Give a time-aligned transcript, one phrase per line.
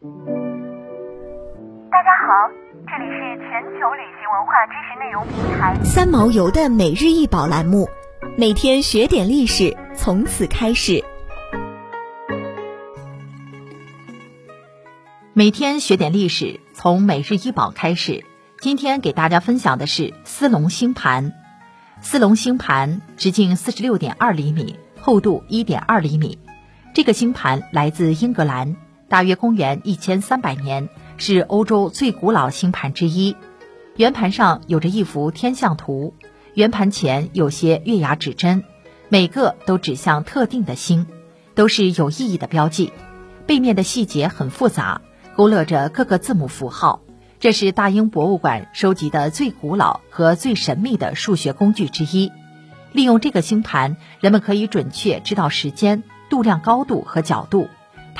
[0.00, 0.04] 大
[2.04, 2.48] 家好，
[2.86, 7.88] 这里是全球旅行文化知识内容平台三毛游的每日一宝栏目，
[8.36, 11.02] 每天学点历史，从此开始。
[15.32, 18.24] 每天学点历史，从每日一宝开始。
[18.60, 21.32] 今天给大家分享的是丝龙星盘。
[22.02, 26.38] 丝龙星盘直径四十六点二厘米，厚度一点二厘米。
[26.94, 28.76] 这个星盘来自英格兰，
[29.08, 33.36] 大约公元一千三百年，是欧洲最古老星盘之一。
[33.96, 36.14] 圆盘上有着一幅天象图，
[36.54, 38.64] 圆盘前有些月牙指针，
[39.08, 41.06] 每个都指向特定的星，
[41.54, 42.92] 都是有意义的标记。
[43.46, 45.00] 背面的细节很复杂。
[45.34, 47.00] 勾勒着各个字母符号，
[47.38, 52.32] 这是大英博物馆收集的最古老和最神秘的数学工具之一。
[52.90, 57.68] 利用这个星盘，人们可以准确知道时间、度量高度和角度。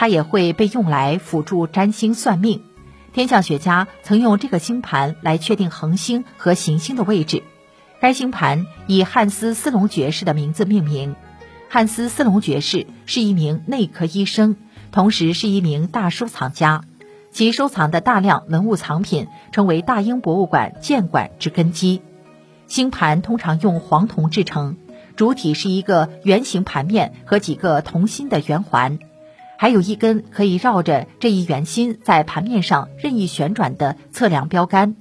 [0.00, 2.62] 它也会被用来辅助占星算命。
[3.12, 7.42] 天象学家曾用这个星盘来确定恒星和行星的位置。
[8.00, 11.16] 该星盘以汉斯·斯隆爵士的名字命名。
[11.68, 14.54] 汉斯·斯隆爵士是一名内科医生，
[14.92, 16.82] 同时是一名大收藏家。
[17.32, 22.02] 其收藏的大量文物藏品成为大英博物馆建馆之根基。
[22.68, 24.76] 星盘通常用黄铜制成，
[25.16, 29.00] 主体是一个圆形盘面和几个同心的圆环，
[29.60, 34.94] 还有一根可以绕着这一圆心在盘面上任意旋转的测量标杆。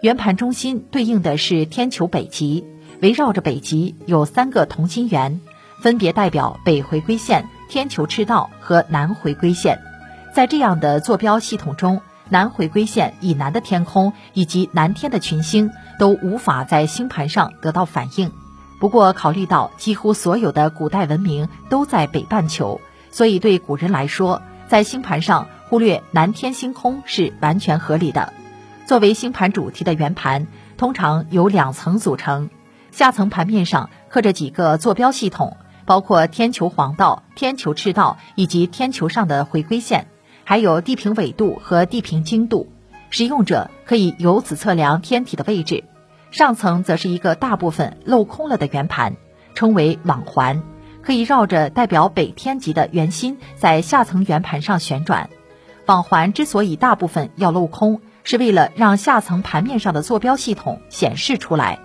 [0.00, 2.64] 圆盘中心对应的是天球北极，
[3.02, 5.42] 围绕着北极有三个同心圆，
[5.82, 9.78] 分别代表北回归线、天球赤道和南回归线。
[10.34, 18.32] 在这样的坐标系统中，南回归线以南的天空以及南天的群星都无法在星盘上得到反映。
[18.80, 28.32] 不过，考虑到几乎所有的古代文明都在北半球，所以对古人来说，在星盘上忽略南天星空是完全合理的。
[28.86, 32.50] 作为星盘主题的圆盘，通常由两层组成，
[32.90, 40.06] 下层盘面上刻着几个坐标系统，包括天球黄道、天球赤道以及天球上的回归线。
[40.44, 42.72] 还有地平纬度和地平经度，
[43.10, 45.84] 使用者可以由此测量天体的位置。
[46.30, 49.16] 上层则是一个大部分镂空了的圆盘，
[49.54, 50.62] 称为网环，
[51.08, 55.30] 可以绕着代表北天极的圆心在下层圆盘上旋转。
[55.86, 61.78] 网环之所以大部分要镂空，是为了让下层盘面上的坐标系统显示出来。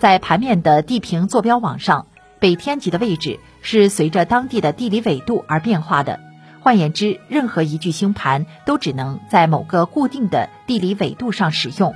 [0.00, 2.08] 在盘面的地平坐标网上，
[2.40, 6.18] 北天极的位置是随着当地的地理纬度而变化的。
[6.58, 11.94] 换言之，任何一具星盘都只能在某个固定的地理纬度上使用。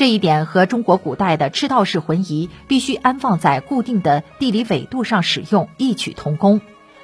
[0.00, 6.62] 这一点和中国古代的赤道式浑仪必须安放在固定的地理纬度上使用异曲同工。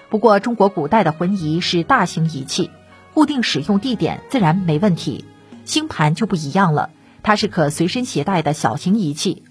[0.08, 2.70] 不过，中国古代的浑仪是大型仪器，
[3.12, 5.26] 固定使用地点自然没问题。
[5.66, 6.88] 星盘就不一样了，
[7.22, 9.42] 它是可随身携带的小型仪器，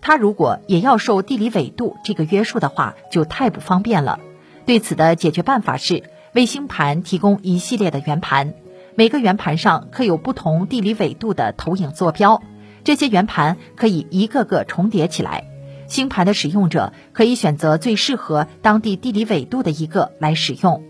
[0.00, 4.18] 它如果也要受地理纬度这个约束的话，就太不方便了。
[4.66, 6.02] 对此的解决办法是。
[6.32, 8.54] 为星盘提供一系列的圆盘，
[8.96, 12.42] 每个圆盘上刻有不同地理纬度的投影坐标，
[12.88, 15.44] 这些圆盘可以一个个重叠起来。
[15.88, 20.82] 星盘的使用者可以选择最适合当地地理纬度的一个来使用。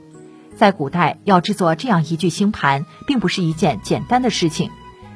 [0.55, 4.71] 在古代，要制作这样一具星盘，并不是一件简单的事情。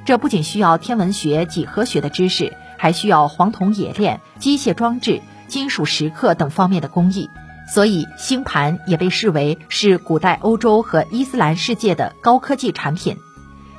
[0.04, 7.30] 这不仅需要天文学、几何学的知识，还需要黄铜冶炼、机械装置、金属蚀刻等方面的工艺。
[7.72, 13.18] 所以，星盘也被视为是古代欧洲和伊斯兰世界的高科技产品。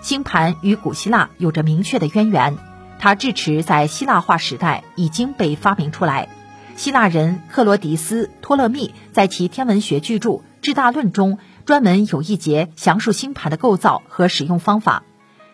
[0.02, 2.58] 星盘与古希腊有着明确的渊源，
[3.04, 6.30] 它至迟在希腊化时代已经被发明出来。
[6.78, 10.30] 希腊人克罗迪斯·托勒密在其天文学巨著
[10.62, 15.04] 《智大论》中，专门有一节详述星盘的构造和使用方法。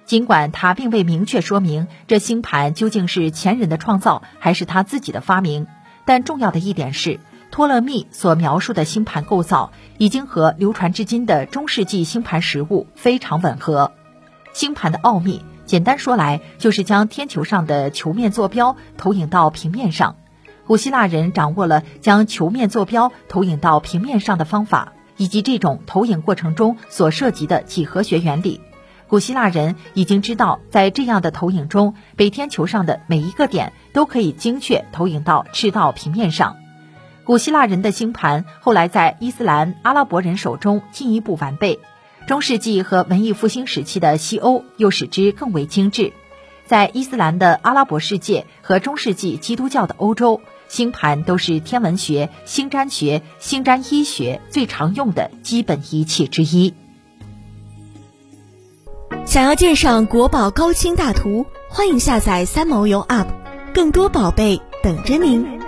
[0.05, 5.65] 尽管他并未明确说明这星盘究竟是前人的创造还是他自己的发明，
[6.05, 7.19] 但重要的一点是。
[7.49, 13.91] 托勒密所描述的星盘构造已经和流传至今的中世纪星盘实物非常吻合。
[14.53, 20.15] 星盘的奥秘，简单说来就是将天球上的球面坐标投影到平面上。
[20.65, 28.61] 古希腊人掌握了将球面坐标投影到平面上的方法，以及这种投影过程中所涉及的几何学原理。
[29.07, 36.57] 古希腊人已经知道，在这样的投影中，北天球上的每一个点都可以精确投影到赤道平面上。
[37.25, 41.79] 古希腊人的星盘后来在伊斯兰阿拉伯人手中进一步完备，
[42.29, 46.13] 中世纪和文艺复兴时期的西欧又使之更为精致。
[46.67, 56.75] 在伊斯兰的阿拉伯世界和中世纪基督教的欧洲，星盘都是天文学、星占学、星占医学最常用的基本仪器之一。
[59.25, 63.25] 想要鉴赏国宝高清大图，欢迎下载三毛游 App，
[63.73, 65.58] 更多宝贝等着您。